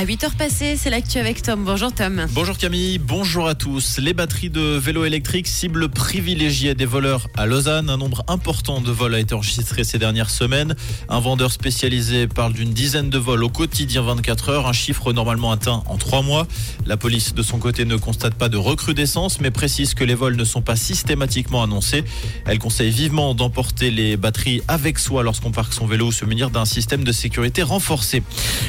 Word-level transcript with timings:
À 0.00 0.04
8h 0.06 0.34
passées, 0.34 0.76
c'est 0.78 0.88
l'actu 0.88 1.18
avec 1.18 1.42
Tom. 1.42 1.62
Bonjour 1.62 1.92
Tom. 1.92 2.24
Bonjour 2.30 2.56
Camille, 2.56 2.96
bonjour 2.96 3.46
à 3.46 3.54
tous. 3.54 3.98
Les 3.98 4.14
batteries 4.14 4.48
de 4.48 4.78
vélos 4.78 5.04
électriques 5.04 5.46
cible 5.46 5.90
privilégiée 5.90 6.74
des 6.74 6.86
voleurs 6.86 7.28
à 7.36 7.44
Lausanne. 7.44 7.90
Un 7.90 7.98
nombre 7.98 8.24
important 8.26 8.80
de 8.80 8.90
vols 8.90 9.14
a 9.14 9.18
été 9.18 9.34
enregistré 9.34 9.84
ces 9.84 9.98
dernières 9.98 10.30
semaines. 10.30 10.74
Un 11.10 11.20
vendeur 11.20 11.52
spécialisé 11.52 12.28
parle 12.28 12.54
d'une 12.54 12.72
dizaine 12.72 13.10
de 13.10 13.18
vols 13.18 13.44
au 13.44 13.50
quotidien 13.50 14.00
24 14.00 14.48
heures, 14.48 14.66
un 14.66 14.72
chiffre 14.72 15.12
normalement 15.12 15.52
atteint 15.52 15.82
en 15.84 15.98
trois 15.98 16.22
mois. 16.22 16.46
La 16.86 16.96
police 16.96 17.34
de 17.34 17.42
son 17.42 17.58
côté 17.58 17.84
ne 17.84 17.96
constate 17.96 18.36
pas 18.36 18.48
de 18.48 18.56
recrudescence 18.56 19.38
mais 19.38 19.50
précise 19.50 19.92
que 19.92 20.04
les 20.04 20.14
vols 20.14 20.36
ne 20.36 20.44
sont 20.44 20.62
pas 20.62 20.76
systématiquement 20.76 21.62
annoncés. 21.62 22.04
Elle 22.46 22.58
conseille 22.58 22.90
vivement 22.90 23.34
d'emporter 23.34 23.90
les 23.90 24.16
batteries 24.16 24.62
avec 24.66 24.98
soi 24.98 25.22
lorsqu'on 25.22 25.52
parque 25.52 25.74
son 25.74 25.84
vélo 25.84 26.06
ou 26.06 26.12
se 26.12 26.24
munir 26.24 26.48
d'un 26.48 26.64
système 26.64 27.04
de 27.04 27.12
sécurité 27.12 27.62
renforcé. 27.62 28.22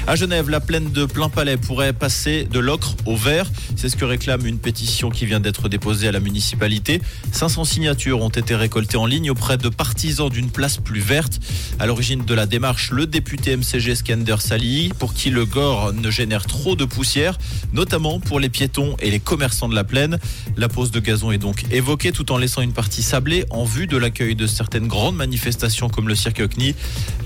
À 0.07 0.18
Genève, 0.18 0.50
la 0.50 0.59
plaine 0.59 0.91
de 0.91 1.05
plein 1.21 1.29
palais 1.29 1.57
pourrait 1.57 1.93
passer 1.93 2.45
de 2.45 2.57
l'ocre 2.57 2.95
au 3.05 3.16
vert. 3.16 3.45
C'est 3.75 3.89
ce 3.89 3.95
que 3.95 4.05
réclame 4.05 4.43
une 4.48 4.57
pétition 4.57 5.12
qui 5.12 5.27
vient 5.27 5.39
d'être 5.39 5.70
déposée 5.70 6.07
à 6.07 6.12
la 6.12 6.20
municipalité. 6.20 6.99
500 7.31 7.63
signatures 7.63 8.21
ont 8.21 8.29
été 8.29 8.55
récoltées 8.55 8.98
en 8.98 9.05
ligne 9.05 9.29
auprès 9.29 9.59
de 9.59 9.70
partisans 9.70 10.29
d'une 10.29 10.49
place 10.49 10.77
plus 10.77 10.99
verte. 10.99 11.39
À 11.77 11.85
l'origine 11.85 12.26
de 12.26 12.34
la 12.34 12.48
démarche, 12.48 12.89
le 12.89 13.05
député 13.05 13.55
MCG 13.55 13.93
Skander 13.93 14.38
Sali, 14.39 14.93
pour 14.98 15.13
qui 15.13 15.29
le 15.29 15.45
gore 15.45 15.93
ne 15.93 16.09
génère 16.09 16.48
trop 16.48 16.76
de 16.76 16.85
poussière, 16.85 17.38
notamment 17.71 18.20
pour 18.20 18.40
les 18.40 18.49
piétons 18.49 18.98
et 18.99 19.12
les 19.12 19.20
commerçants 19.20 19.70
de 19.70 19.76
la 19.76 19.84
plaine. 19.84 20.17
La 20.57 20.70
pose 20.70 20.90
de 20.90 20.99
gazon 20.99 21.31
est 21.31 21.38
donc 21.38 21.65
évoquée 21.71 22.12
tout 22.13 22.31
en 22.31 22.40
laissant 22.40 22.63
une 22.63 22.73
partie 22.73 23.03
sablée 23.03 23.45
en 23.51 23.63
vue 23.63 23.85
de 23.85 23.98
l'accueil 23.98 24.34
de 24.34 24.48
certaines 24.48 24.88
grandes 24.88 25.17
manifestations 25.17 25.88
comme 25.88 26.07
le 26.07 26.15
cirque 26.15 26.41
CNI. 26.49 26.73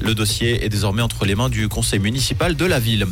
Le 0.02 0.14
dossier 0.16 0.66
est 0.66 0.70
désormais 0.70 1.02
entre 1.02 1.24
les 1.24 1.36
mains 1.36 1.50
du 1.50 1.70
conseil 1.70 2.00
municipal 2.00 2.58
de 2.58 2.66
la 2.66 2.80
ville. 2.80 3.08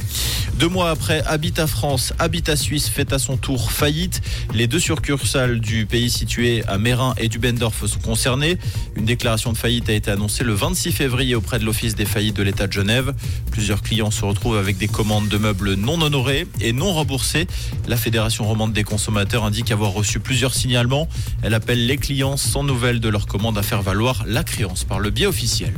Mois 0.74 0.90
après 0.90 1.22
Habitat 1.28 1.68
France, 1.68 2.14
Habitat 2.18 2.56
Suisse 2.56 2.90
fait 2.90 3.14
à 3.14 3.20
son 3.20 3.38
tour 3.38 3.72
faillite. 3.72 4.22
Les 4.56 4.66
deux 4.66 4.80
succursales 4.80 5.60
du 5.60 5.86
pays 5.86 6.10
situées 6.10 6.64
à 6.68 6.80
Mérin 6.80 7.14
et 7.20 7.28
Dubendorf 7.28 7.86
sont 7.86 8.00
concernées. 8.00 8.58
Une 8.96 9.06
déclaration 9.06 9.54
de 9.54 9.58
faillite 9.58 9.88
a 9.90 9.94
été 9.94 10.10
annoncée 10.10 10.44
le 10.44 10.54
26 10.54 10.92
février 10.92 11.36
auprès 11.36 11.60
de 11.60 11.64
l'Office 11.64 11.94
des 11.94 12.06
faillites 12.06 12.36
de 12.36 12.42
l'État 12.42 12.66
de 12.66 12.74
Genève. 12.74 13.14
Plusieurs 13.52 13.84
clients 13.84 14.10
se 14.10 14.26
retrouvent 14.26 14.58
avec 14.58 14.78
des 14.78 14.88
commandes 14.88 15.28
de 15.28 15.38
meubles 15.38 15.76
non 15.76 16.02
honorées 16.02 16.48
et 16.60 16.74
non 16.74 16.92
remboursées. 16.92 17.46
La 17.88 17.96
Fédération 17.96 18.44
romande 18.44 18.74
des 18.74 18.84
consommateurs 18.84 19.46
indique 19.46 19.70
avoir 19.70 19.92
reçu 19.92 20.20
plusieurs 20.20 20.56
signalements. 20.56 21.08
Elle 21.44 21.54
appelle 21.54 21.86
les 21.86 21.98
clients 21.98 22.36
sans 22.36 22.64
nouvelles 22.64 23.00
de 23.00 23.10
leur 23.10 23.28
commande 23.28 23.60
à 23.60 23.64
faire 23.64 23.84
valoir 23.84 24.24
la 24.26 24.44
créance 24.44 24.86
par 24.86 25.00
le 25.00 25.12
biais 25.12 25.28
officiel. 25.28 25.74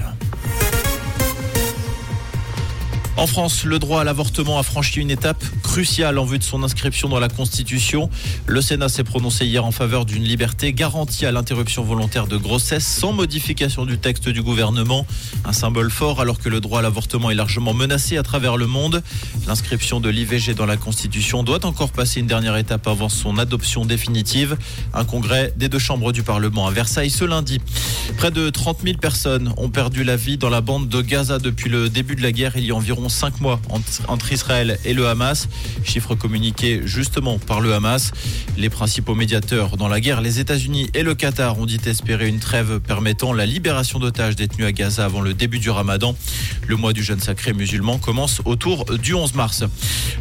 En 3.18 3.28
France, 3.28 3.64
le 3.64 3.80
droit 3.80 4.02
à 4.02 4.04
l'avortement 4.04 4.60
a 4.60 4.64
franchi 4.64 5.00
une 5.00 5.10
étape 5.10 5.42
cruciale 5.64 6.20
en 6.20 6.26
vue 6.26 6.38
de 6.38 6.44
son 6.44 6.64
inscription 6.64 7.08
dans 7.08 7.20
la 7.20 7.30
Constitution. 7.30 8.10
Le 8.46 8.60
Sénat 8.60 8.90
s'est 8.90 9.06
prononcé 9.06 9.46
hier 9.46 9.64
en 9.64 9.72
faveur 9.72 10.04
d'une 10.04 10.24
liberté 10.24 10.74
garantie 10.74 11.26
à 11.26 11.32
l'interruption 11.32 11.82
volontaire 11.82 12.28
de 12.28 12.36
grossesse 12.36 12.86
sans 12.86 13.14
modification 13.14 13.86
du 13.86 13.98
texte 14.00 14.28
du 14.28 14.42
gouvernement. 14.42 15.08
Un 15.46 15.54
symbole 15.54 15.92
fort 15.92 16.20
alors 16.20 16.40
que 16.40 16.50
le 16.50 16.60
droit 16.60 16.80
à 16.80 16.82
l'avortement 16.82 17.32
est 17.32 17.36
largement 17.36 17.74
menacé 17.74 18.18
à 18.18 18.24
travers 18.24 18.58
le 18.58 18.68
monde. 18.68 19.02
L'inscription 19.48 20.02
de 20.02 20.10
l'IVG 20.10 20.54
dans 20.54 20.66
la 20.66 20.76
Constitution 20.76 21.44
doit 21.44 21.66
encore 21.66 21.92
passer 21.92 22.20
une 22.20 22.28
dernière 22.28 22.58
étape 22.58 22.86
avant 22.86 23.08
son 23.08 23.38
adoption 23.38 23.86
définitive. 23.86 24.58
Un 24.94 25.06
congrès 25.06 25.54
des 25.56 25.70
deux 25.70 25.80
chambres 25.80 26.12
du 26.12 26.22
Parlement 26.22 26.68
à 26.68 26.72
Versailles 26.72 27.10
ce 27.10 27.24
lundi. 27.24 27.62
Près 28.18 28.32
de 28.32 28.50
30 28.50 28.80
000 28.84 28.98
personnes 28.98 29.54
ont 29.56 29.70
perdu 29.70 30.04
la 30.04 30.18
vie 30.18 30.38
dans 30.38 30.50
la 30.50 30.60
bande 30.60 30.90
de 30.90 31.02
Gaza 31.02 31.40
depuis 31.40 31.70
le 31.70 31.88
début 31.88 32.18
de 32.18 32.22
la 32.22 32.34
guerre 32.34 32.58
il 32.58 32.66
y 32.66 32.72
a 32.72 32.76
environ 32.76 33.05
cinq 33.10 33.42
mois 33.42 33.62
entre 34.08 34.32
Israël 34.32 34.80
et 34.84 34.94
le 34.94 35.08
Hamas. 35.08 35.48
Chiffre 35.84 36.16
communiqué 36.16 36.82
justement 36.86 37.38
par 37.40 37.62
le 37.62 37.74
Hamas. 37.74 38.12
Les 38.58 38.70
principaux 38.70 39.16
médiateurs 39.16 39.78
dans 39.78 39.88
la 39.88 40.00
guerre, 40.00 40.22
les 40.22 40.40
États-Unis 40.40 40.90
et 40.94 41.04
le 41.04 41.16
Qatar, 41.16 41.60
ont 41.60 41.66
dit 41.66 41.80
espérer 41.86 42.28
une 42.28 42.40
trêve 42.40 42.80
permettant 42.80 43.34
la 43.34 43.46
libération 43.46 44.00
d'otages 44.00 44.36
détenus 44.36 44.68
à 44.68 44.72
Gaza 44.72 45.06
avant 45.06 45.22
le 45.22 45.34
début 45.34 45.60
du 45.60 45.70
ramadan. 45.70 46.16
Le 46.68 46.76
mois 46.76 46.94
du 46.94 47.04
jeûne 47.04 47.20
sacré 47.20 47.54
musulman 47.54 47.98
commence 47.98 48.42
autour 48.46 48.86
du 48.86 49.14
11 49.14 49.36
mars. 49.36 49.64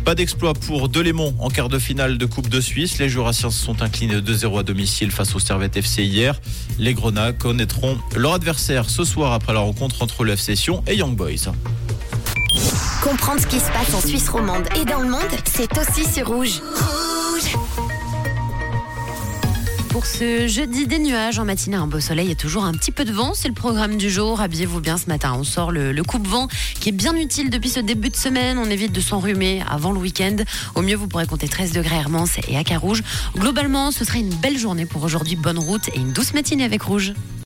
Pas 0.05 0.15
d'exploit 0.15 0.55
pour 0.55 0.89
Delémont 0.89 1.34
en 1.39 1.49
quart 1.49 1.69
de 1.69 1.78
finale 1.78 2.19
de 2.19 2.27
Coupe 2.27 2.49
de 2.49 2.61
Suisse. 2.61 2.99
Les 2.99 3.09
Jurassiens 3.09 3.50
se 3.50 3.65
sont 3.65 3.83
inclinés 3.83 4.21
2-0 4.21 4.61
à 4.61 4.62
domicile 4.62 5.11
face 5.11 5.34
au 5.34 5.39
Servette 5.39 5.77
FC 5.77 6.05
hier. 6.05 6.41
Les 6.78 6.94
Grenats 6.94 7.33
connaîtront 7.33 7.99
leur 8.15 8.34
adversaire 8.34 8.91
ce 8.91 9.05
soir 9.05 9.33
après 9.33 9.55
la 9.55 9.61
rencontre 9.61 10.03
entre 10.03 10.25
le 10.25 10.34
et 10.87 10.97
Young 10.97 11.17
Boys. 11.17 11.53
Comprendre 13.03 13.41
ce 13.41 13.47
qui 13.47 13.60
se 13.60 13.70
passe 13.70 13.94
en 13.94 14.00
Suisse 14.00 14.28
romande 14.28 14.66
et 14.81 14.84
dans 14.84 15.00
le 15.00 15.09
monde, 15.09 15.20
c'est 15.44 15.70
aussi 15.78 16.10
sur 16.10 16.28
Rouge. 16.28 16.60
Pour 19.91 20.06
ce 20.06 20.48
jeudi 20.48 20.88
des 20.88 20.98
nuages 20.98 21.38
en 21.38 21.44
matinée, 21.44 21.76
un 21.76 21.87
beau 21.87 22.00
soleil 22.00 22.31
et 22.31 22.34
toujours 22.34 22.64
un 22.64 22.72
petit 22.72 22.91
peu 22.91 23.04
de 23.04 23.12
vent. 23.12 23.32
C'est 23.32 23.47
le 23.47 23.54
programme 23.54 23.97
du 23.97 24.10
jour. 24.10 24.41
Habillez-vous 24.41 24.81
bien 24.81 24.98
ce 24.98 25.06
matin. 25.06 25.37
On 25.38 25.44
sort 25.44 25.70
le, 25.70 26.03
coupe-vent 26.03 26.48
qui 26.81 26.88
est 26.88 26.93
bien 26.93 27.14
utile 27.14 27.48
depuis 27.48 27.70
ce 27.70 27.78
début 27.78 28.10
de 28.10 28.16
semaine. 28.16 28.59
On 28.59 28.69
évite 28.70 28.91
de 28.91 29.00
s'enrhumer 29.00 29.62
avant 29.70 29.93
le 29.93 29.98
week-end. 29.98 30.37
Au 30.75 30.82
mieux, 30.82 30.97
vous 30.97 31.06
pourrez 31.06 31.26
compter 31.26 31.47
13 31.47 31.72
degrés 31.72 31.97
Hermance 31.97 32.38
et 32.48 32.56
à 32.56 32.64
Carouge. 32.64 33.03
Globalement, 33.37 33.93
ce 33.93 34.04
serait 34.04 34.20
une 34.20 34.34
belle 34.34 34.59
journée 34.59 34.84
pour 34.84 35.04
aujourd'hui. 35.04 35.37
Bonne 35.37 35.60
route 35.60 35.88
et 35.94 35.98
une 35.98 36.12
douce 36.12 36.34
matinée 36.34 36.64
avec 36.64 36.82
Rouge. 36.82 37.12